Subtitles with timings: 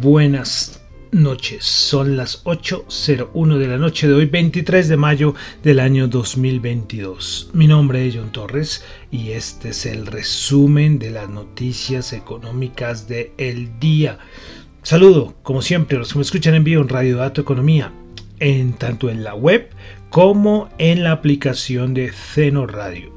[0.00, 6.08] Buenas noches, son las 8.01 de la noche de hoy, 23 de mayo del año
[6.08, 7.50] 2022.
[7.54, 13.30] Mi nombre es John Torres y este es el resumen de las noticias económicas del
[13.38, 14.18] el día.
[14.82, 17.92] Saludo, como siempre, a los que me escuchan en vivo en Radio Dato Economía,
[18.38, 19.70] en tanto en la web
[20.10, 23.12] como en la aplicación de Zeno Radio.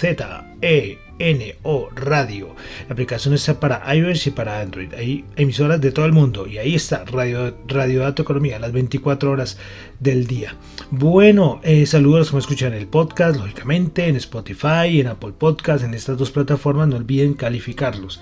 [0.00, 2.54] Z E NO Radio.
[2.88, 4.92] La aplicación está para iOS y para Android.
[4.94, 9.30] Hay emisoras de todo el mundo y ahí está Radio, Radio Dato Economía, las 24
[9.30, 9.58] horas
[10.00, 10.56] del día.
[10.90, 15.84] Bueno, eh, saludos a los escuchan en el podcast, lógicamente, en Spotify, en Apple Podcast,
[15.84, 16.88] en estas dos plataformas.
[16.88, 18.20] No olviden calificarlos,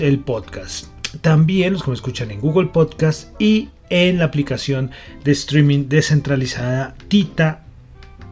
[0.00, 0.86] el podcast.
[1.20, 4.90] También los que me escuchan en Google Podcast y en la aplicación
[5.22, 7.64] de streaming descentralizada Tita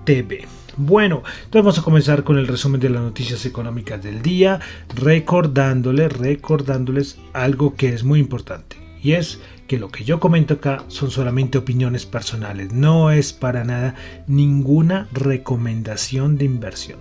[0.04, 0.53] TV.
[0.76, 4.58] Bueno, entonces vamos a comenzar con el resumen de las noticias económicas del día,
[4.96, 8.76] recordándoles, recordándoles algo que es muy importante.
[9.00, 13.62] Y es que lo que yo comento acá son solamente opiniones personales, no es para
[13.62, 13.94] nada
[14.26, 16.98] ninguna recomendación de inversión.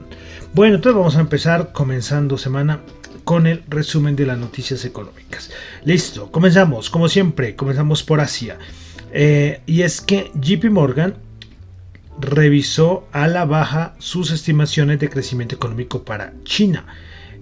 [0.53, 2.81] Bueno, entonces vamos a empezar comenzando semana
[3.23, 5.49] con el resumen de las noticias económicas.
[5.83, 8.59] Listo, comenzamos, como siempre, comenzamos por Asia.
[9.11, 11.15] Eh, y es que JP Morgan
[12.19, 16.85] revisó a la baja sus estimaciones de crecimiento económico para China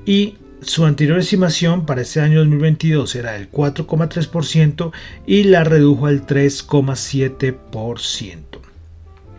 [0.06, 4.92] y su anterior estimación para este año 2022 era del 4,3%
[5.26, 8.38] y la redujo al 3,7%.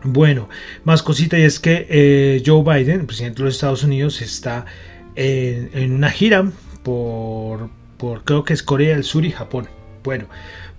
[0.05, 0.49] Bueno,
[0.83, 4.67] más cosita y es que eh, Joe Biden, el presidente de los Estados Unidos, está
[5.15, 6.51] en, una gira
[6.83, 9.69] por, por creo que es Corea del Sur y Japón.
[10.03, 10.27] Bueno,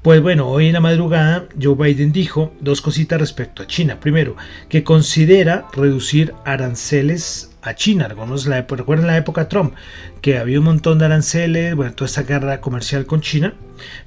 [0.03, 4.01] pues bueno, hoy en la madrugada Joe Biden dijo dos cositas respecto a China.
[4.01, 4.35] Primero,
[4.67, 8.09] que considera reducir aranceles a China.
[8.09, 9.75] Recuerden la época Trump,
[10.21, 13.53] que había un montón de aranceles, bueno, toda esta guerra comercial con China.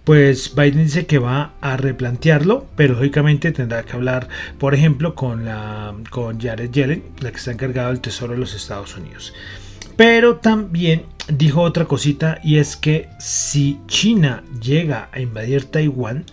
[0.04, 4.28] Pues Biden dice que va a replantearlo, pero lógicamente tendrá que hablar,
[4.58, 8.54] por ejemplo, con, la, con Jared Yellen, la que está encargada del Tesoro de los
[8.54, 9.32] Estados Unidos.
[9.96, 16.24] Pero también dijo otra cosita y es que si China llega a invadir Taiwán,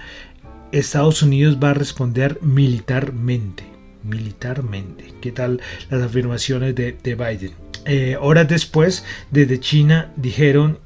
[0.71, 3.63] Estados Unidos va a responder militarmente.
[4.03, 5.13] Militarmente.
[5.21, 7.53] ¿Qué tal las afirmaciones de, Biden?
[7.85, 10.79] Eh, horas después, desde China dijeron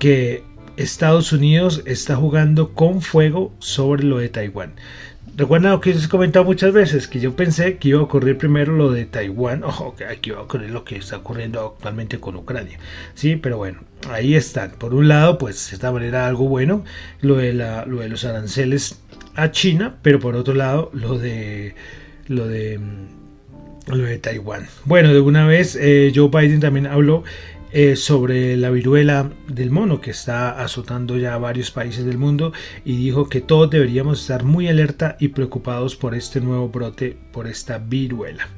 [0.00, 0.42] que
[0.76, 4.74] Estados Unidos está jugando con fuego sobre lo de Taiwán.
[5.36, 8.38] Recuerda lo que les he comentado muchas veces, que yo pensé que iba a ocurrir
[8.38, 12.18] primero lo de Taiwán, o que aquí iba a ocurrir lo que está ocurriendo actualmente
[12.18, 12.78] con Ucrania.
[13.14, 13.80] Sí, pero bueno,
[14.10, 14.70] ahí están.
[14.70, 16.84] Por un lado, pues de esta manera algo bueno,
[17.20, 18.98] lo de, los aranceles
[19.34, 21.74] a China, pero por otro lado, lo de
[22.28, 22.80] lo de
[23.88, 24.66] lo de Taiwán.
[24.86, 27.24] Bueno, de una vez eh, Joe Biden también habló
[27.78, 32.54] eh, sobre la viruela del mono que está azotando ya varios países del mundo
[32.86, 37.46] y dijo que todos deberíamos estar muy alerta y preocupados por este nuevo brote, por
[37.46, 38.48] esta viruela.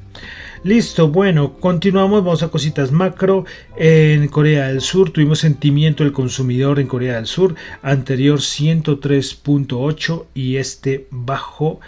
[0.62, 3.44] Listo, bueno, continuamos, vamos a cositas macro.
[3.76, 10.58] En Corea del Sur tuvimos sentimiento del consumidor en Corea del Sur, anterior 103.8 y
[10.58, 11.80] este bajó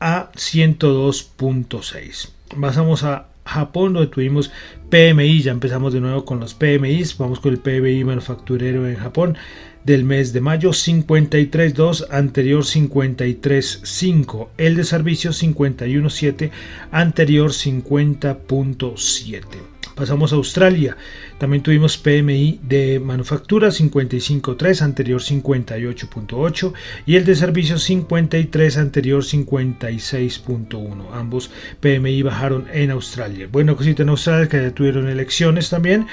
[0.00, 2.30] a 102.6.
[2.60, 4.52] Pasamos a Japón, donde tuvimos
[4.90, 9.36] PMI, ya empezamos de nuevo con los PMI, vamos con el PMI manufacturero en Japón
[9.84, 16.50] del mes de mayo 53.2, anterior 53.5, el de servicios 51.7,
[16.90, 19.72] anterior 50.7.
[19.94, 20.96] Pasamos a Australia.
[21.38, 26.72] También tuvimos PMI de manufactura 55.3, anterior 58.8
[27.04, 31.04] y el de servicios 53, anterior 56.1.
[31.12, 31.50] Ambos
[31.80, 33.48] PMI bajaron en Australia.
[33.50, 36.06] Bueno, cosita en Australia que ya tuvieron elecciones también.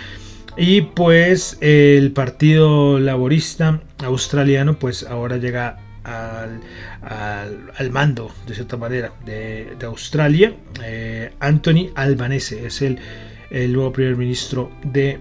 [0.60, 6.60] Y pues el Partido Laborista Australiano pues ahora llega al,
[7.02, 10.54] al, mando de cierta manera de, Australia.
[10.84, 13.00] Eh, Anthony Albanese es el
[13.50, 15.20] el nuevo primer ministro de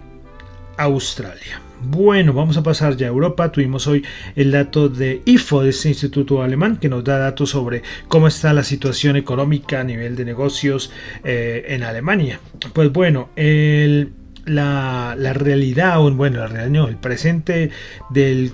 [0.77, 1.61] Australia.
[1.81, 3.53] Bueno, vamos a pasar ya a Europa.
[3.53, 7.83] Tuvimos hoy el dato de IFO, de este instituto alemán, que nos da datos sobre
[8.09, 10.91] cómo está la situación económica a nivel de negocios
[11.25, 12.41] eh, en Alemania.
[12.73, 13.31] Pues bueno,
[14.49, 17.71] la, realidad, o bueno, la realidad, el presente
[18.11, 18.53] del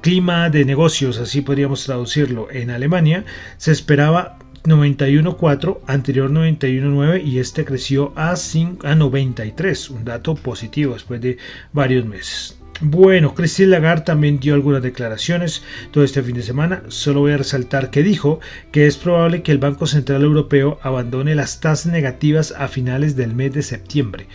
[0.00, 3.24] clima de negocios, así podríamos traducirlo, en Alemania,
[3.56, 10.94] se esperaba 91.4, anterior 91.9 y este creció a, 5, a 93, un dato positivo
[10.94, 11.38] después de
[11.72, 12.58] varios meses.
[12.80, 15.62] Bueno, Christine Lagarde también dio algunas declaraciones
[15.92, 16.82] todo este fin de semana.
[16.88, 18.40] Solo voy a resaltar que dijo
[18.70, 23.34] que es probable que el Banco Central Europeo abandone las tasas negativas a finales del
[23.34, 24.26] mes de septiembre.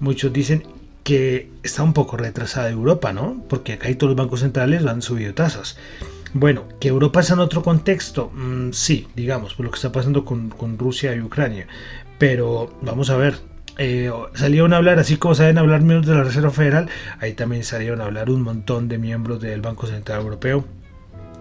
[0.00, 0.64] Muchos dicen
[1.04, 3.42] que está un poco retrasada Europa, ¿no?
[3.48, 5.76] Porque acá todos los bancos centrales han subido tasas.
[6.32, 10.24] Bueno, que Europa es en otro contexto, mm, sí, digamos, por lo que está pasando
[10.24, 11.66] con, Rusia y Ucrania.
[12.18, 13.34] Pero vamos a ver,
[13.78, 16.88] eh, salieron a hablar, así como saben hablar miembros de la Reserva Federal,
[17.18, 20.64] ahí también salieron a hablar un montón de miembros del Banco Central Europeo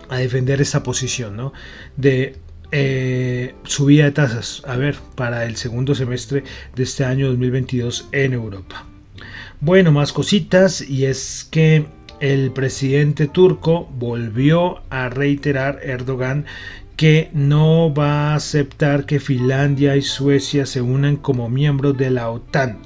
[0.09, 1.53] a defender esa posición, ¿no?
[1.95, 2.35] De
[2.71, 6.43] eh, subida de tasas, a ver, para el segundo semestre
[6.75, 8.85] de este año 2022 en Europa.
[9.61, 11.85] Bueno, más cositas, y es que
[12.19, 16.45] el presidente turco volvió a reiterar Erdogan
[16.95, 22.29] que no va a aceptar que Finlandia y Suecia se unan como miembros de la
[22.29, 22.79] OTAN,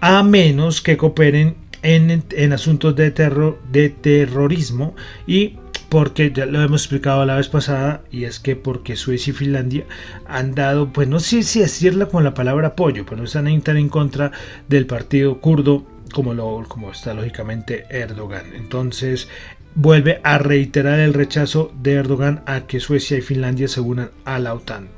[0.00, 4.94] a menos que cooperen en, asuntos de, terror, de terrorismo
[5.26, 5.56] y
[5.88, 9.84] porque ya lo hemos explicado la vez pasada y es que porque Suecia y Finlandia
[10.26, 14.32] han dado, pues no sé si decirla con la palabra apoyo, pero están en contra
[14.68, 18.54] del partido kurdo como, lo, como está lógicamente Erdogan.
[18.54, 19.28] Entonces
[19.74, 24.38] vuelve a reiterar el rechazo de Erdogan a que Suecia y Finlandia se unan a
[24.38, 24.88] la OTAN.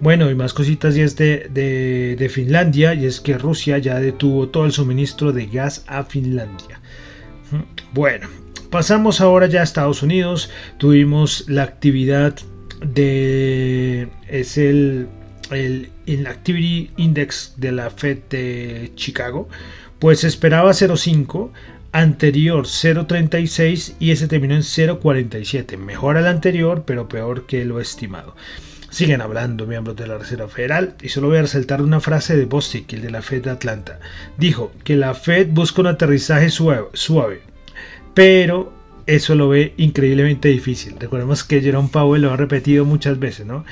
[0.00, 1.48] Bueno, y más cositas y es de,
[2.18, 6.80] de, Finlandia, y es que Rusia ya detuvo todo el suministro de gas a Finlandia.
[7.92, 8.28] Bueno,
[8.70, 10.50] pasamos ahora ya a Estados Unidos.
[10.78, 12.36] Tuvimos la actividad
[12.84, 14.08] de...
[14.28, 15.08] es el,
[15.50, 19.48] el Activity Index de la Fed de Chicago
[20.00, 21.50] pues esperaba 0.5,
[21.92, 25.76] anterior 0.36 y ese terminó en 0.47.
[25.76, 28.34] Mejor al anterior, pero peor que lo estimado.
[28.88, 32.46] Siguen hablando miembros de la Reserva Federal y solo voy a resaltar una frase de
[32.46, 34.00] Bostic, el de la Fed de Atlanta.
[34.38, 37.49] Dijo que la Fed busca un aterrizaje suave, suave
[38.14, 38.72] pero
[39.06, 40.96] eso lo ve increíblemente difícil.
[40.98, 43.64] Recordemos que Jerome Powell lo ha repetido muchas veces, ¿no?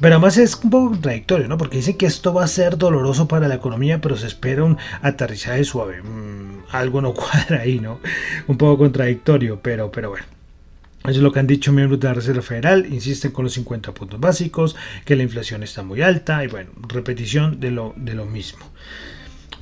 [0.00, 1.58] Pero además es un poco contradictorio, ¿no?
[1.58, 4.78] Porque dice que esto va a ser doloroso para la economía, pero se espera un
[5.02, 6.02] aterrizaje suave.
[6.02, 8.00] Mm, algo no cuadra ahí, ¿no?
[8.46, 10.26] Un poco contradictorio, pero, pero bueno.
[11.04, 13.94] Eso es lo que han dicho miembros de la Reserva Federal, insisten con los 50
[13.94, 18.26] puntos básicos, que la inflación está muy alta y bueno, repetición de lo, de lo
[18.26, 18.66] mismo.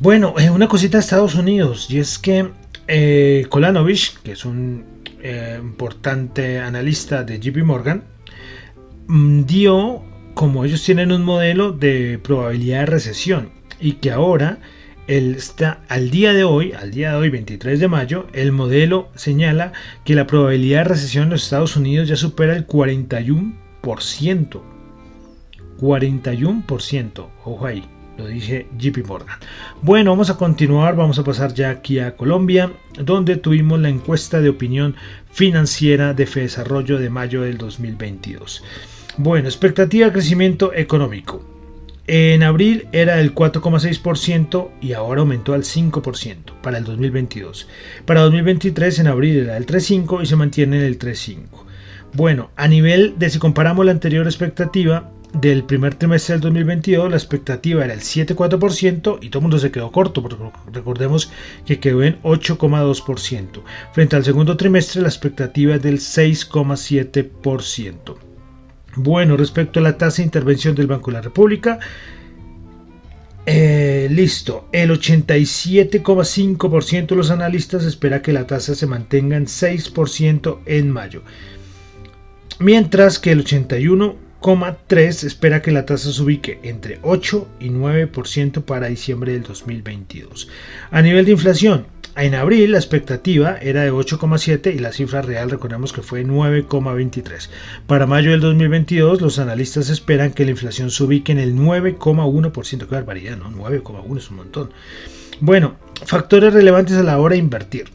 [0.00, 2.50] Bueno, eh, una cosita de Estados Unidos y es que
[2.88, 4.84] eh, Kolanovich, que es un
[5.22, 8.04] eh, importante analista de JP Morgan,
[9.08, 10.02] mm, dio
[10.34, 13.50] como ellos tienen un modelo de probabilidad de recesión
[13.80, 14.58] y que ahora
[15.06, 19.72] está al día de hoy, al día de hoy 23 de mayo, el modelo señala
[20.04, 24.62] que la probabilidad de recesión en los Estados Unidos ya supera el 41%.
[25.78, 27.84] 41%, ojo ahí,
[28.16, 29.38] lo dice JP Morgan.
[29.82, 34.40] Bueno, vamos a continuar, vamos a pasar ya aquí a Colombia, donde tuvimos la encuesta
[34.40, 34.96] de opinión
[35.30, 38.62] financiera de Desarrollo de mayo del 2022.
[39.18, 41.42] Bueno, expectativa de crecimiento económico.
[42.08, 47.66] En abril era el 4,6% y ahora aumentó al 5% para el 2022.
[48.04, 51.66] Para 2023 en abril era el 3,5% y se mantiene en el 3,5%.
[52.12, 57.16] Bueno, a nivel de si comparamos la anterior expectativa del primer trimestre del 2022, la
[57.16, 60.36] expectativa era el 7,4% y todo el mundo se quedó corto, porque
[60.72, 61.30] recordemos
[61.64, 63.62] que quedó en 8,2%.
[63.92, 68.16] Frente al segundo trimestre, la expectativa es del 6,7%.
[68.96, 71.78] Bueno, respecto a la tasa de intervención del Banco de la República,
[73.44, 80.60] eh, listo, el 87,5% de los analistas espera que la tasa se mantenga en 6%
[80.66, 81.22] en mayo,
[82.58, 83.44] mientras que el
[84.40, 90.48] 81,3% espera que la tasa se ubique entre 8 y 9% para diciembre del 2022.
[90.90, 95.50] A nivel de inflación, en abril la expectativa era de 8,7 y la cifra real
[95.50, 97.50] recordemos que fue 9,23.
[97.86, 102.78] Para mayo del 2022 los analistas esperan que la inflación se ubique en el 9,1%.
[102.86, 103.50] Qué barbaridad, ¿no?
[103.50, 104.70] 9,1 es un montón.
[105.40, 105.76] Bueno,
[106.06, 107.90] factores relevantes a la hora de invertir.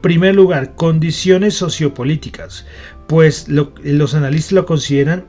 [0.00, 2.64] Primer lugar, condiciones sociopolíticas.
[3.06, 5.26] Pues los analistas lo consideran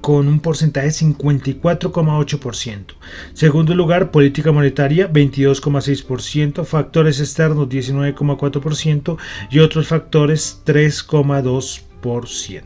[0.00, 2.94] con un porcentaje de 54,8%.
[3.32, 9.18] Segundo lugar, política monetaria 22,6%, factores externos 19,4%
[9.50, 12.62] y otros factores 3,2%.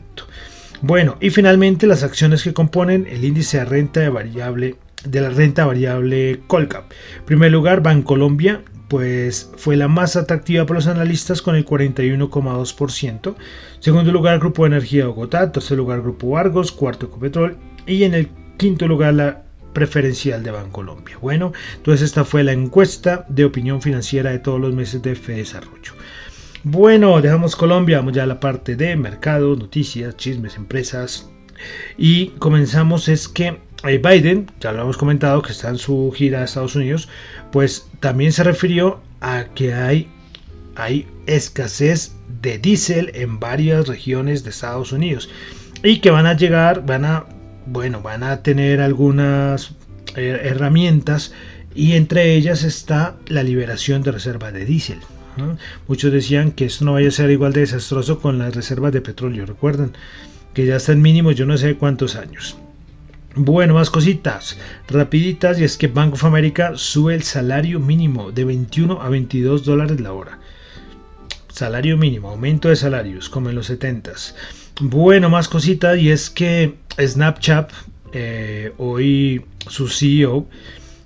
[0.81, 4.75] Bueno, y finalmente las acciones que componen el índice de renta variable
[5.05, 6.91] de la renta variable Colcap.
[7.25, 13.35] Primer lugar, Bancolombia pues fue la más atractiva para los analistas con el 41,2%.
[13.79, 15.51] Segundo lugar, Grupo Energía Bogotá.
[15.51, 16.71] Tercer lugar, Grupo Argos.
[16.71, 17.57] Cuarto, Ecopetrol.
[17.87, 21.17] Y en el quinto lugar, la preferencial de Bancolombia.
[21.21, 25.93] Bueno, entonces esta fue la encuesta de opinión financiera de todos los meses de Desarrollo.
[26.63, 31.29] Bueno, dejamos Colombia, vamos ya a la parte de mercado, noticias, chismes, empresas.
[31.97, 36.45] Y comenzamos es que Biden, ya lo hemos comentado, que está en su gira a
[36.45, 37.07] Estados Unidos,
[37.51, 40.09] pues también se refirió a que hay,
[40.75, 45.29] hay escasez de diésel en varias regiones de Estados Unidos
[45.83, 47.25] y que van a llegar, van a,
[47.67, 49.75] bueno, van a tener algunas
[50.15, 51.33] eh, herramientas
[51.75, 54.99] y entre ellas está la liberación de reservas de diésel.
[55.87, 59.01] Muchos decían que esto no vaya a ser igual de desastroso con las reservas de
[59.01, 59.91] petróleo, recuerden
[60.53, 62.57] que ya están mínimos yo no sé cuántos años.
[63.37, 68.45] Bueno, más cositas rapiditas y es que Bank of America sube el salario mínimo de
[68.45, 70.39] 21 a 22 dólares la hora.
[71.49, 74.35] Salario mínimo, aumento de salarios como en los 70s.
[74.79, 77.73] Bueno, más cositas y es que Snapchat,
[78.13, 80.47] eh, hoy su CEO,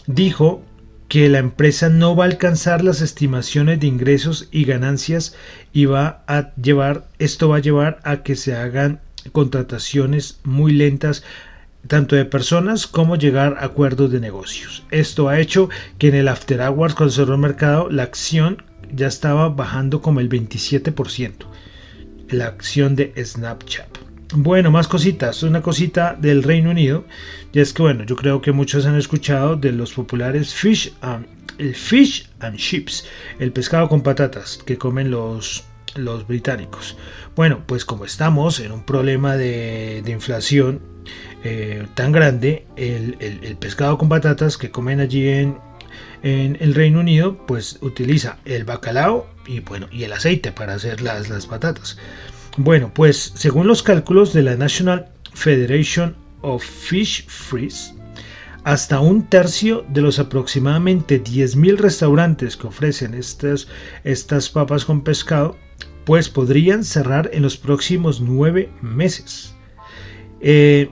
[0.06, 0.64] dijo
[1.08, 5.36] que la empresa no va a alcanzar las estimaciones de ingresos y ganancias
[5.74, 9.00] y va a llevar, esto va a llevar a que se hagan
[9.32, 11.24] contrataciones muy lentas
[11.88, 14.84] tanto de personas como llegar a acuerdos de negocios.
[14.92, 19.08] Esto ha hecho que en el After Hours cuando cerró el mercado la acción ya
[19.08, 21.34] estaba bajando como el 27%.
[22.30, 23.98] La acción de Snapchat.
[24.36, 25.42] Bueno, más cositas.
[25.42, 27.06] Una cosita del Reino Unido.
[27.52, 31.26] Y es que, bueno, yo creo que muchos han escuchado de los populares fish and,
[31.58, 33.06] el fish and chips,
[33.40, 35.64] el pescado con patatas que comen los,
[35.96, 36.96] los británicos.
[37.36, 40.82] Bueno, pues como estamos en un problema de, de inflación
[41.44, 45.58] eh, tan grande, el, pescado con patatas que comen allí en,
[46.24, 51.02] en, el Reino Unido, pues utiliza el bacalao y, bueno, y el aceite para hacer
[51.02, 51.98] las, las patatas.
[52.58, 57.94] Bueno, pues según los cálculos de la National Federation of Fish Freeze,
[58.64, 63.68] hasta un tercio de los aproximadamente 10.000 restaurantes que ofrecen estas,
[64.04, 65.56] estas papas con pescado,
[66.06, 69.56] pues podrían cerrar en los próximos nueve meses.
[70.42, 70.90] Eh,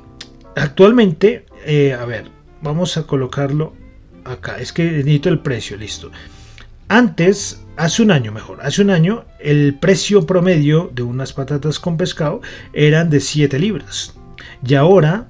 [0.57, 2.25] Actualmente, eh, a ver,
[2.63, 3.73] vamos a colocarlo
[4.25, 4.57] acá.
[4.59, 6.11] Es que necesito el precio, listo.
[6.87, 11.97] Antes, hace un año mejor, hace un año el precio promedio de unas patatas con
[11.97, 12.41] pescado
[12.73, 14.15] eran de 7 libras.
[14.65, 15.27] Y ahora,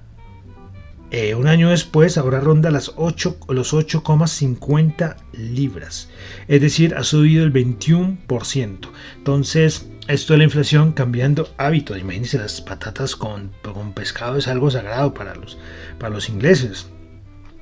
[1.12, 6.10] eh, un año después, ahora ronda las 8, los 8,50 libras.
[6.48, 8.90] Es decir, ha subido el 21%.
[9.18, 11.98] Entonces, esto de la inflación cambiando hábitos.
[11.98, 15.58] Imagínense las patatas con, con, pescado es algo sagrado para los,
[16.00, 16.88] para los ingleses.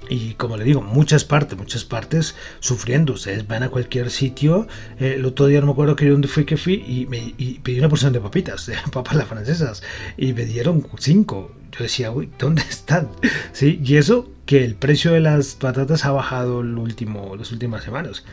[0.08, 3.14] Y como le digo, muchas partes, muchas partes sufriendo.
[3.14, 4.68] Ustedes van a cualquier sitio.
[5.00, 7.34] Eh, el otro día no me acuerdo que dónde fue que fui y, me,
[7.64, 9.82] pedí una porción de papitas, de papas las francesas.
[10.18, 11.52] Y me dieron cinco.
[11.72, 13.10] Yo decía, uy, ¿dónde están?
[13.52, 13.82] ¿Sí?
[13.84, 18.24] Y eso que el precio de las patatas ha bajado el último, las últimas semanas.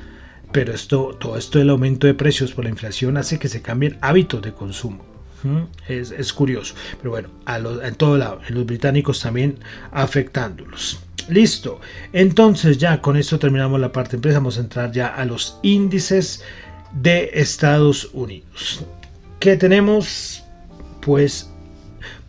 [0.52, 3.98] Pero esto, todo esto del aumento de precios por la inflación hace que se cambien
[4.00, 5.12] hábitos de consumo.
[5.88, 6.74] Es, curioso.
[6.98, 9.58] Pero bueno, a en todo lado, en los británicos también
[9.90, 11.00] afectándolos.
[11.28, 11.80] Listo.
[12.12, 14.16] Entonces ya con esto terminamos la parte.
[14.16, 16.44] Empezamos a entrar ya a los índices
[16.92, 18.84] de Estados Unidos.
[19.40, 20.44] ¿Qué tenemos?
[21.00, 21.50] Pues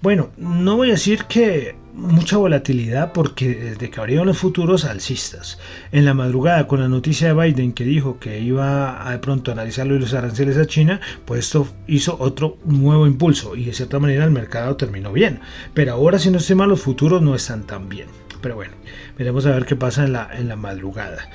[0.01, 5.59] bueno, no voy a decir que mucha volatilidad porque desde que abrieron los futuros alcistas,
[5.91, 9.51] en la madrugada con la noticia de Biden que dijo que iba a de pronto
[9.51, 14.25] analizar los aranceles a China, pues esto hizo otro nuevo impulso y de cierta manera
[14.25, 15.39] el mercado terminó bien.
[15.73, 18.07] Pero ahora si no estoy mal los futuros no están tan bien.
[18.41, 18.73] Pero bueno,
[19.17, 21.29] veremos a ver qué pasa en la, en la madrugada.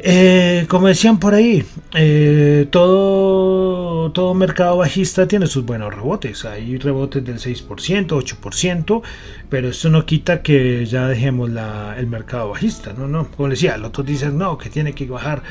[0.00, 3.87] Eh, como decían por ahí, eh, todo,
[4.18, 6.44] todo mercado bajista tiene sus buenos rebotes.
[6.44, 9.02] Hay rebotes del 6%, 8%,
[9.48, 11.48] pero esto no quita que ya dejemos
[11.96, 12.92] el mercado bajista.
[12.94, 13.30] No, no.
[13.30, 15.44] Como decía, los otros dicen no, que tiene que bajar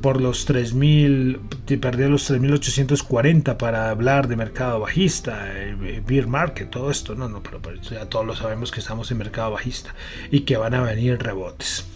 [0.00, 6.90] por los 3.000, perder los 3.840 para hablar de mercado bajista, eh, beer market, todo
[6.90, 7.14] esto.
[7.14, 9.94] No, no, pero, ya todos lo sabemos que estamos en mercado bajista
[10.30, 11.86] y que van a venir rebotes.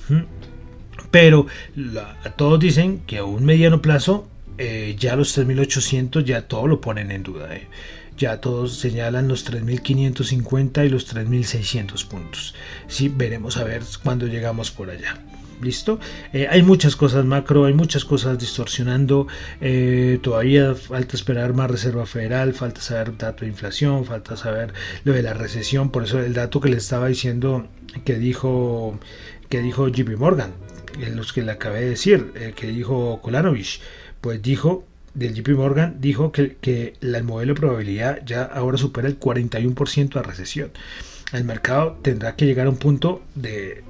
[1.10, 1.46] Pero
[2.36, 4.28] todos dicen que a un mediano plazo
[4.58, 7.54] eh, ya los 3800 ya todo lo ponen en duda.
[7.54, 7.66] Eh.
[8.16, 12.54] ya todos señalan los 3.550 y los 3.600 puntos.
[12.86, 15.18] Sí, veremos a ver cuándo llegamos por allá.
[15.60, 16.00] ¿Listo?
[16.32, 19.28] Eh, hay muchas cosas macro, hay muchas cosas distorsionando.
[20.20, 25.22] Todavía falta esperar más Reserva Federal, falta saber dato de inflación, falta saber lo de
[25.22, 25.90] la recesión.
[25.90, 27.68] Por eso el dato que le estaba diciendo
[28.04, 28.98] que dijo,
[29.48, 30.52] que dijo JP Morgan,
[31.14, 33.80] los que le acabé de decir, que dijo Kolanovich,
[34.22, 39.20] pues dijo del JP Morgan dijo que, el modelo de probabilidad ya ahora supera el
[39.20, 40.70] 41% de recesión.
[41.32, 43.84] El mercado tendrá que llegar a un punto de,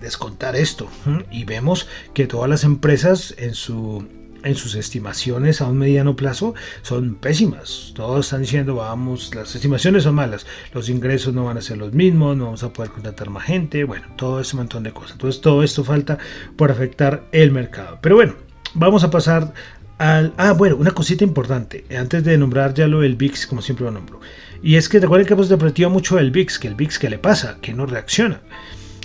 [0.00, 0.88] descontar esto.
[1.30, 4.06] Y vemos que todas las empresas en su
[4.44, 7.92] en sus estimaciones a un mediano plazo son pésimas.
[7.96, 11.92] Todos están diciendo, vamos, las estimaciones son malas, los ingresos no van a ser los
[11.92, 15.12] mismos, no vamos a poder contratar más gente, bueno, todo ese montón de cosas.
[15.12, 16.18] Entonces todo esto falta
[16.54, 17.98] por afectar el mercado.
[18.00, 18.34] Pero bueno,
[18.76, 19.52] vamos a pasar
[19.98, 20.32] al...
[20.36, 23.90] Ah, bueno, una cosita importante, antes de nombrar ya lo del VIX, como siempre lo
[23.90, 24.20] nombro.
[24.62, 27.18] Y es que recuerden que hemos depretido mucho el VIX, que el VIX que le
[27.18, 28.40] pasa, que no reacciona.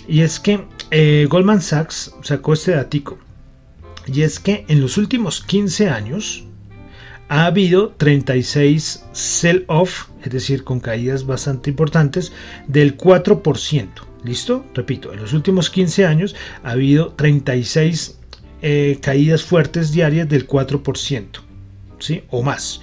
[0.08, 3.18] Y es que eh, Goldman Sachs sacó este datico.
[4.08, 6.46] Y es que en los últimos 15 años
[7.30, 12.34] ha habido 36 sell-off, es decir, con caídas bastante importantes,
[12.68, 13.88] del 4%.
[14.24, 14.66] ¿Listo?
[14.76, 18.21] Repito, en los últimos 15 años ha habido 36
[18.62, 21.26] eh, caídas fuertes diarias del 4%,
[22.00, 22.24] ¿sí?
[22.30, 22.82] O más.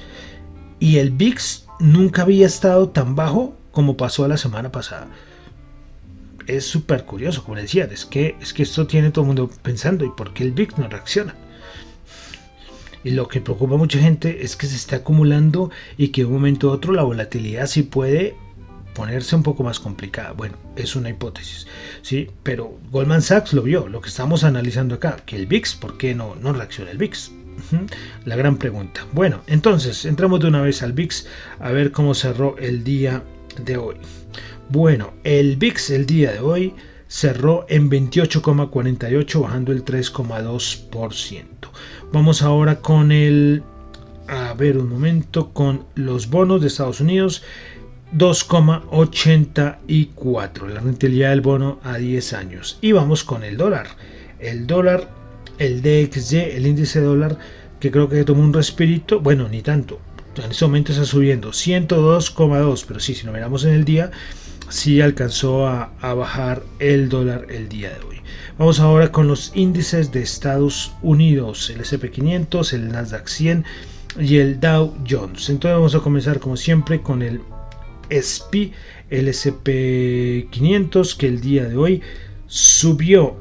[0.80, 5.08] Y el VIX nunca había estado tan bajo como pasó la semana pasada
[6.48, 10.04] es súper curioso, como decía, es que, es que esto tiene todo el mundo pensando,
[10.04, 11.34] ¿y por qué el VIX no reacciona?
[13.04, 16.26] Y lo que preocupa a mucha gente es que se está acumulando y que de
[16.26, 18.34] un momento a otro la volatilidad sí puede
[18.98, 20.32] ponerse un poco más complicada.
[20.32, 21.68] Bueno, es una hipótesis,
[22.02, 22.28] ¿sí?
[22.42, 26.16] Pero Goldman Sachs lo vio, lo que estamos analizando acá, que el VIX, ¿por qué
[26.16, 27.30] no, no reacciona el VIX?
[28.24, 29.06] La gran pregunta.
[29.12, 31.26] Bueno, entonces entramos de una vez al VIX
[31.60, 33.22] a ver cómo cerró el día
[33.64, 33.94] de hoy.
[34.68, 36.74] Bueno, el VIX el día de hoy
[37.06, 41.44] cerró en 28,48 bajando el 3,2%.
[42.12, 43.62] Vamos ahora con el
[44.26, 47.44] a ver un momento con los bonos de Estados Unidos
[48.16, 53.88] 2,84 la rentabilidad del bono a 10 años y vamos con el dólar
[54.38, 55.08] el dólar
[55.58, 57.38] el DXY el índice dólar
[57.80, 60.00] que creo que tomó un respirito bueno ni tanto
[60.36, 64.10] en este momento está subiendo 102,2 pero sí si lo miramos en el día
[64.68, 68.16] sí alcanzó a, bajar el dólar el día de hoy.
[68.58, 73.64] Vamos ahora con los índices de Estados Unidos, el SP500, el Nasdaq 100
[74.20, 75.48] y el Dow Jones.
[75.48, 77.40] Entonces vamos a comenzar como siempre con el
[78.10, 78.72] SP,
[79.10, 82.02] el SP500 que el día de hoy
[82.46, 83.36] subió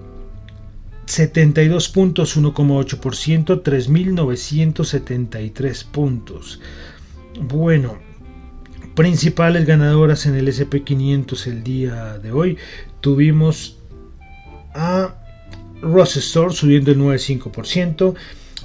[1.06, 6.60] 72 puntos, 1,8%, 3.973 puntos.
[7.39, 7.97] Bueno,
[8.95, 12.58] principales ganadoras en el SP500 el día de hoy.
[12.99, 13.77] Tuvimos
[14.73, 15.15] a
[15.82, 18.15] Ross Store subiendo el 9,5%.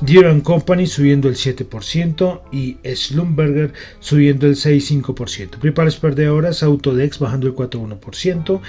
[0.05, 5.61] Deere Company subiendo el 7% y Slumberger subiendo el 6,5%.
[5.61, 8.61] Principales perdedoras, Autodex bajando el 4,1%,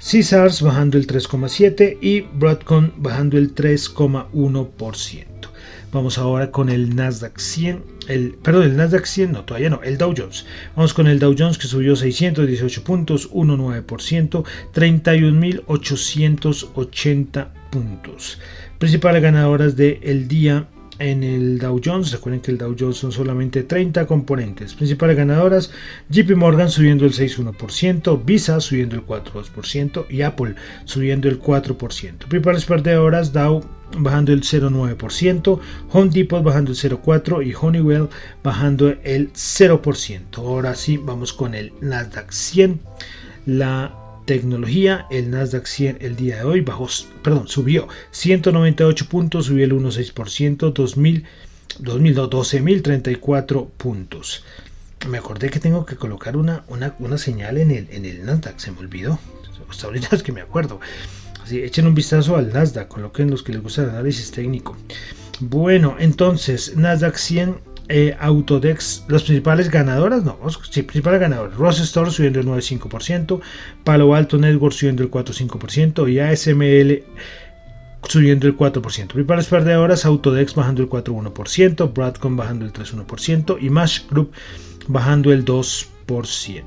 [0.00, 5.26] Caesars bajando el 3,7% y Broadcom bajando el 3,1%.
[5.92, 9.98] Vamos ahora con el Nasdaq 100, el, perdón, el Nasdaq 100, no, todavía no, el
[9.98, 10.46] Dow Jones.
[10.74, 18.38] Vamos con el Dow Jones que subió 618 puntos, 1,9%, 31.880 puntos.
[18.82, 20.66] Principales ganadoras del día
[20.98, 22.10] en el Dow Jones.
[22.10, 24.74] Recuerden que el Dow Jones son solamente 30 componentes.
[24.74, 25.70] Principales ganadoras,
[26.08, 32.26] JP Morgan subiendo el 6,1%, Visa subiendo el 4,2% y Apple subiendo el 4%.
[32.26, 33.64] Principales perdedoras, Dow
[33.98, 35.60] bajando el 0,9%,
[35.92, 38.08] Home Depot bajando el 0,4% y Honeywell
[38.42, 40.38] bajando el 0%.
[40.38, 42.80] Ahora sí, vamos con el Nasdaq 100.
[43.46, 46.88] La tecnología, el Nasdaq 100 el día de hoy bajó,
[47.22, 51.26] perdón, subió 198 puntos, subió el 1,6%, 2000,
[51.80, 54.44] 12.034 puntos.
[55.08, 58.70] Me acordé que tengo que colocar una, una, señal en el, en el Nasdaq, se
[58.70, 59.18] me olvidó.
[59.68, 60.80] Hasta ahorita es que me acuerdo.
[61.42, 64.76] Así, echen un vistazo al Nasdaq, coloquen los que les gusta el análisis técnico.
[65.40, 70.38] Bueno, entonces, Nasdaq 100 eh, Autodex, las principales ganadoras, no,
[70.70, 73.40] sí, principales ganadoras, Ross Store subiendo el 9,5%,
[73.84, 77.04] Palo Alto Network subiendo el 4,5% y ASML
[78.08, 78.80] subiendo el 4%.
[78.80, 84.32] Principales perdedoras, Autodex bajando el 4,1%, Broadcom bajando el 3,1% y Mash Group
[84.88, 86.64] bajando el 2%.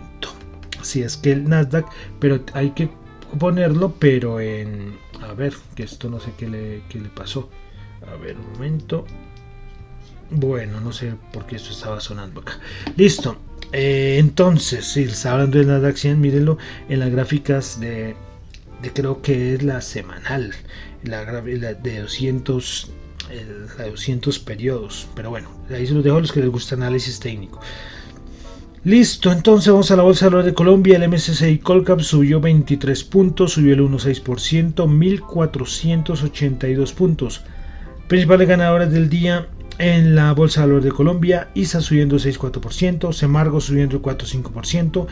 [0.80, 1.88] Así es que el Nasdaq,
[2.20, 2.88] pero hay que
[3.40, 4.96] ponerlo, pero en...
[5.28, 7.50] A ver, que esto no sé qué le, qué le pasó.
[8.14, 9.06] A ver, un momento.
[10.32, 12.60] Bueno, no sé por qué esto estaba sonando acá.
[12.96, 13.38] Listo.
[13.72, 16.58] Eh, entonces, si está hablando de Nasdaq 100, mírenlo
[16.88, 18.16] en las gráficas de,
[18.94, 20.54] creo que es la semanal,
[21.04, 22.92] la, de 200
[23.78, 25.08] la 200 periodos.
[25.16, 27.60] Pero bueno, ahí se los dejo a los que les gusta análisis técnico.
[28.84, 30.98] Listo, entonces vamos a la bolsa de de Colombia.
[30.98, 37.42] El MSCI Colcap subió 23 puntos, subió el 1,6%, 1482 puntos.
[38.08, 43.62] Principales ganadores del día en la bolsa de valores de Colombia: ISA subiendo 6,4%, Semargo
[43.62, 45.08] subiendo el 4,5%,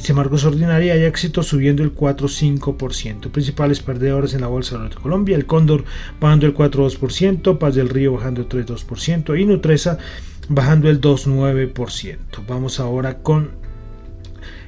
[0.00, 3.30] Semargos Ordinaria y Éxito subiendo el 4,5%.
[3.30, 5.84] Principales perdedores en la Bolsa de Colombia, el Cóndor
[6.20, 9.98] bajando el 4,2%, Paz del Río bajando el 3,2% y Nutresa
[10.48, 12.16] bajando el 2,9%.
[12.48, 13.61] Vamos ahora con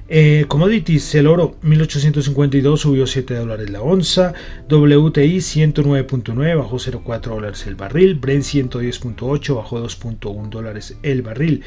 [0.09, 4.35] eh, commodities, el oro 1852 subió 7 dólares la onza,
[4.69, 11.63] WTI 109.9 bajó 0,4 dólares el barril, Brent 110.8 bajó 2.1 dólares el barril.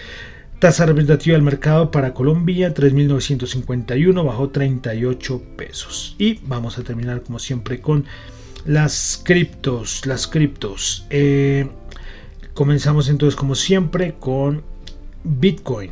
[0.60, 6.16] Tasa representativa del mercado para Colombia 3.951 bajó 38 pesos.
[6.18, 8.06] Y vamos a terminar como siempre con
[8.66, 10.08] las criptos.
[10.08, 11.06] Las criptos.
[11.12, 11.70] Eh,
[12.56, 14.64] comenzamos entonces como siempre con
[15.24, 15.92] Bitcoin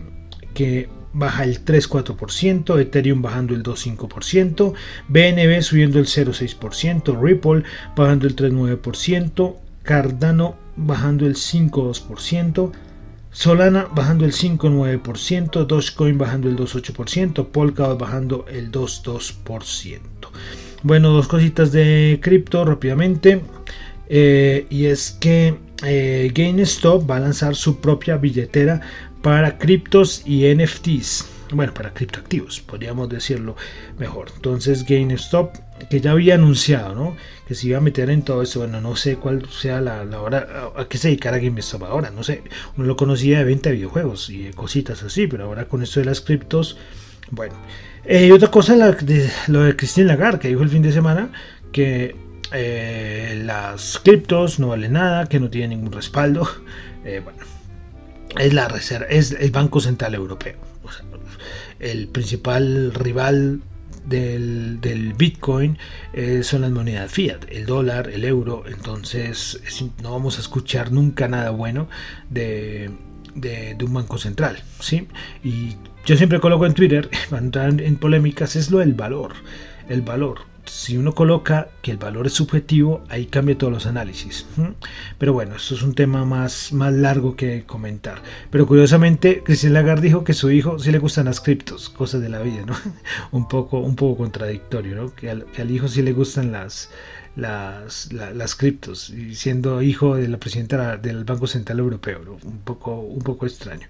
[0.55, 4.73] que baja el 3,4%, Ethereum bajando el 2,5%,
[5.07, 7.63] BNB subiendo el 0,6%, Ripple
[7.95, 12.71] bajando el 3,9%, Cardano bajando el 5,2%,
[13.31, 19.99] Solana bajando el 5,9%, Dogecoin bajando el 2,8%, Polkadot bajando el 2,2%.
[20.83, 23.41] Bueno, dos cositas de cripto rápidamente.
[24.07, 28.81] Eh, y es que eh, GameStop va a lanzar su propia billetera
[29.25, 33.55] para criptos y NFTs bueno, para criptoactivos, podríamos decirlo
[33.97, 34.27] mejor.
[34.35, 35.55] Entonces GameStop,
[35.89, 37.17] que ya había anunciado, ¿no?
[37.47, 40.71] Que se iba a meter en todo esto, bueno, no sé cuál sea la, hora,
[40.75, 42.43] a qué se dedicara GameStop ahora, no sé,
[42.77, 45.99] uno lo conocía de venta de videojuegos y de cositas así, pero ahora con esto
[45.99, 46.77] de las criptos,
[47.31, 47.55] bueno.
[48.03, 51.31] Eh, y otra cosa, de, lo de Christine Lagarde, que dijo el fin de semana
[51.71, 52.15] que
[52.51, 56.47] eh, las criptos no valen nada, que no tienen ningún respaldo,
[57.05, 57.54] eh, bueno,
[58.39, 60.57] es la reserva, es el Banco Central Europeo.
[61.79, 63.61] El principal rival
[64.05, 65.77] del, Bitcoin
[66.13, 69.59] eh, son las monedas fiat, el dólar, el euro, entonces
[70.01, 71.87] no vamos a escuchar nunca nada bueno
[72.29, 72.91] de,
[73.81, 75.07] un banco central, ¿sí?
[75.43, 79.33] Y yo siempre coloco en Twitter, para entrar en polémicas, es lo del valor,
[79.89, 84.45] el valor si uno coloca que el valor es subjetivo, ahí cambia todos los análisis.
[85.17, 88.21] Pero bueno, esto es un tema más, más largo que comentar.
[88.51, 92.21] Pero curiosamente, Cristian Lagarde dijo que a su hijo sí le gustan las criptos, cosas
[92.21, 92.75] de la vida, ¿no?
[93.31, 95.15] un, poco, un poco contradictorio, ¿no?
[95.15, 96.89] Que al, hijo sí le gustan las,
[97.35, 103.21] las, las criptos, siendo hijo de la presidenta del Banco Central Europeo, un, poco, un
[103.21, 103.87] poco extraño.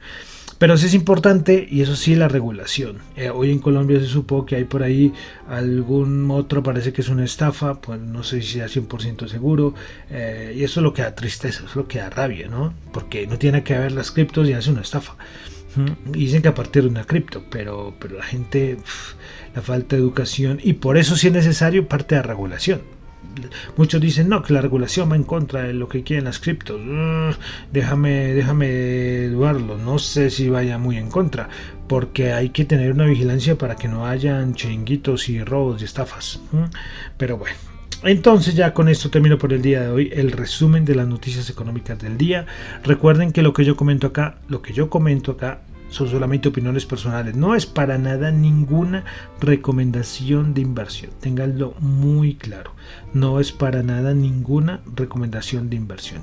[0.58, 3.00] Pero sí es importante, y eso sí, la regulación.
[3.18, 5.12] Eh, hoy en Colombia se supo que hay por ahí
[5.50, 9.74] algún otro, parece que es una estafa, pues no sé si sea 100% seguro.
[10.10, 12.74] Eh, y eso es lo que da tristeza, eso es lo que da rabia, ¿no?
[12.94, 15.18] Porque no tiene que haber las criptos y hace una estafa.
[16.06, 18.78] dicen que a partir de una cripto, pero, pero la gente,
[19.54, 22.95] la falta de educación, y por eso sí es necesario parte de regulación
[23.78, 26.80] muchos dicen no que la regulación va en contra de lo que quieren las criptos
[26.84, 27.30] mm,
[27.72, 31.50] déjame déjame dudarlo no sé si vaya muy en contra
[31.88, 36.40] porque hay que tener una vigilancia para que no hayan chinguitos y robos y estafas
[37.18, 37.56] pero bueno.
[38.04, 41.50] Entonces ya con esto termino por el día de hoy el resumen de las noticias
[41.50, 42.46] económicas del día.
[42.84, 45.62] Recuerden que lo que yo comento acá, lo que yo comento acá
[45.96, 47.38] son solamente opiniones personales.
[47.38, 49.06] No es para nada ninguna
[49.40, 51.12] recomendación de inversión.
[51.22, 52.76] Ténganlo muy claro.
[53.14, 56.22] No es para nada ninguna recomendación de inversión.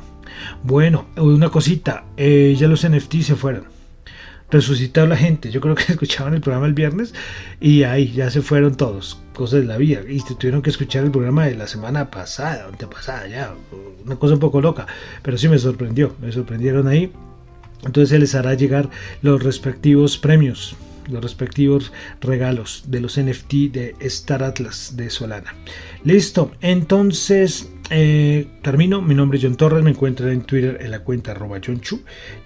[0.63, 2.05] Bueno, una cosita.
[2.19, 3.65] Eh, ya los NFT se fueron.
[4.51, 5.51] Resucitado la gente.
[5.51, 7.15] Yo creo que escuchaban el programa el viernes
[7.59, 9.23] y ahí ya se fueron todos.
[9.33, 10.01] Cosas de la vida.
[10.07, 13.55] Y tuvieron que escuchar el programa de la semana pasada, antepasada, ya.
[14.05, 14.87] Una cosa un poco loca.
[15.23, 16.15] Pero sí me sorprendió.
[16.21, 17.11] Me sorprendieron ahí
[17.85, 18.91] entonces se les hará llegar
[19.23, 20.77] los respectivos premios,
[21.11, 25.55] los respectivos regalos de los NFT de Star Atlas de Solana.
[26.05, 29.03] Listo, entonces eh, termino.
[29.03, 31.81] Mi nombre es John Torres, me encuentran en Twitter en la cuenta arroba John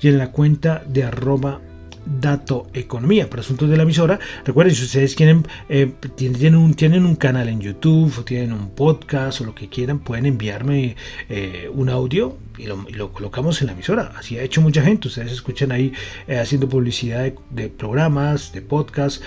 [0.01, 1.61] y en la cuenta de arroba
[2.07, 4.19] Dato Economía para asuntos de la emisora.
[4.45, 8.71] Recuerden, si ustedes quieren, eh, tienen, un, tienen un canal en YouTube o tienen un
[8.71, 10.97] podcast o lo que quieran, pueden enviarme
[11.29, 14.13] eh, un audio y lo, colocamos en la emisora.
[14.17, 15.09] Así ha hecho mucha gente.
[15.09, 15.93] Ustedes escuchan ahí
[16.27, 19.23] eh, haciendo publicidad de, programas, de podcasts,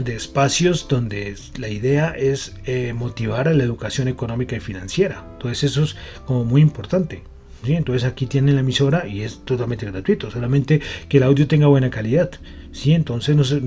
[0.00, 2.54] de espacios donde la idea es
[2.94, 5.26] motivar a la educación económica y financiera.
[5.32, 7.24] Entonces eso es como muy importante.
[7.66, 11.90] Entonces aquí tienen la emisora y es totalmente gratuito, solamente que el audio tenga buena
[11.90, 12.30] calidad.
[12.72, 13.60] Sí, entonces no sé,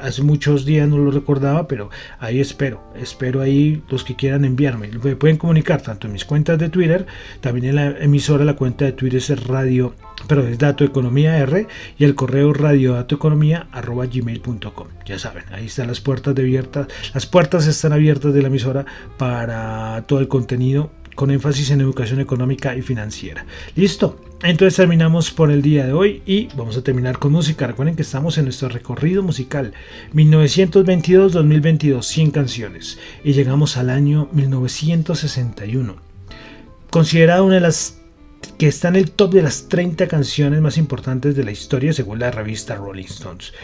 [0.00, 4.88] hace muchos días no lo recordaba, pero ahí espero, espero ahí los que quieran enviarme.
[5.02, 7.06] Me pueden comunicar tanto en mis cuentas de Twitter,
[7.40, 9.96] también en la emisora, la cuenta de Twitter es radio,
[10.28, 11.66] pero es Dato Economía R
[11.98, 13.40] y el correo gmail.com
[15.04, 18.86] Ya saben, ahí están las puertas abiertas, las puertas están abiertas de la emisora
[19.18, 23.44] para todo el contenido con énfasis en educación económica y financiera.
[23.74, 27.66] Listo, entonces terminamos por el día de hoy y vamos a terminar con música.
[27.66, 29.72] Recuerden que estamos en nuestro recorrido musical
[30.14, 35.96] 1922-2022, 100 canciones y llegamos al año 1961.
[36.88, 37.98] Considerada una de las
[38.56, 42.20] que está en el top de las 30 canciones más importantes de la historia según
[42.20, 43.54] la revista Rolling Stones.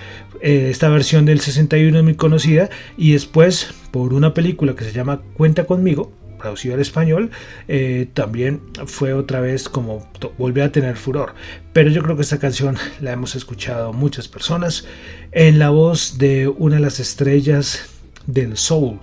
[0.41, 4.93] Eh, esta versión del 61 es muy conocida y después por una película que se
[4.93, 6.13] llama Cuenta conmigo,
[6.45, 7.31] traducido al español,
[7.69, 11.35] eh, también fue otra vez como volvió a tener furor.
[11.73, 14.87] Pero yo creo que esta canción la hemos escuchado muchas personas
[15.33, 17.87] en la voz de una de las estrellas
[18.27, 19.01] del soul,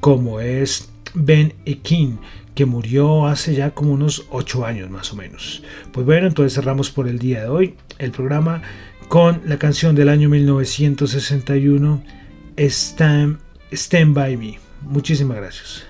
[0.00, 2.18] como es Ben Ekin
[2.54, 5.62] que murió hace ya como unos 8 años más o menos.
[5.92, 8.62] Pues bueno, entonces cerramos por el día de hoy el programa
[9.08, 12.02] con la canción del año 1961,
[12.56, 13.38] Stand,
[13.72, 14.58] Stand By Me.
[14.82, 15.89] Muchísimas gracias.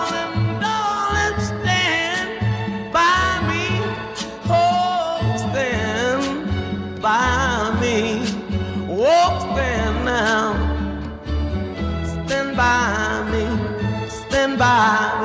[14.61, 15.20] by.